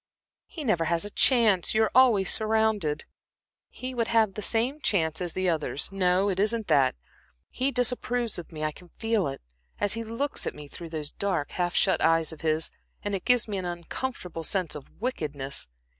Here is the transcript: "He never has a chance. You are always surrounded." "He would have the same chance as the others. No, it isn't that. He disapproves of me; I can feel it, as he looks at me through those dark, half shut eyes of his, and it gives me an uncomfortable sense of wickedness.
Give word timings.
"He 0.47 0.63
never 0.63 0.85
has 0.85 1.05
a 1.05 1.11
chance. 1.11 1.75
You 1.75 1.83
are 1.83 1.91
always 1.93 2.33
surrounded." 2.33 3.05
"He 3.69 3.93
would 3.93 4.07
have 4.07 4.33
the 4.33 4.41
same 4.41 4.79
chance 4.81 5.21
as 5.21 5.33
the 5.33 5.47
others. 5.47 5.89
No, 5.91 6.27
it 6.27 6.39
isn't 6.39 6.65
that. 6.69 6.95
He 7.51 7.69
disapproves 7.69 8.39
of 8.39 8.51
me; 8.51 8.63
I 8.63 8.71
can 8.71 8.89
feel 8.97 9.27
it, 9.27 9.43
as 9.79 9.93
he 9.93 10.03
looks 10.03 10.47
at 10.47 10.55
me 10.55 10.67
through 10.67 10.89
those 10.89 11.11
dark, 11.11 11.51
half 11.51 11.75
shut 11.75 12.01
eyes 12.03 12.33
of 12.33 12.41
his, 12.41 12.71
and 13.03 13.13
it 13.13 13.25
gives 13.25 13.47
me 13.47 13.59
an 13.59 13.65
uncomfortable 13.65 14.43
sense 14.43 14.73
of 14.73 14.89
wickedness. 14.99 15.67